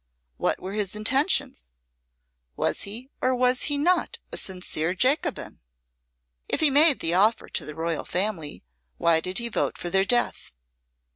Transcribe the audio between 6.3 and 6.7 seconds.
If